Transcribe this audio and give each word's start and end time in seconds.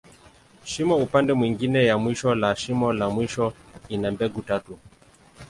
Shimo 0.65 0.95
upande 0.97 1.33
mwingine 1.33 1.85
ya 1.85 1.97
mwisho 1.97 2.35
la 2.35 2.55
shimo 2.55 2.93
la 2.93 3.09
mwisho, 3.09 3.53
ina 3.89 4.11
mbegu 4.11 4.41
tatu. 4.41 4.79